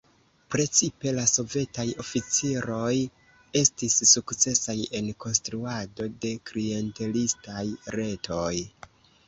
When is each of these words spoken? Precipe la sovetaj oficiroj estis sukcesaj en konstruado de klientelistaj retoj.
Precipe 0.53 1.11
la 1.17 1.25
sovetaj 1.31 1.85
oficiroj 2.03 2.93
estis 3.61 3.99
sukcesaj 4.13 4.77
en 5.03 5.13
konstruado 5.27 6.11
de 6.25 6.35
klientelistaj 6.51 7.69
retoj. 8.01 8.53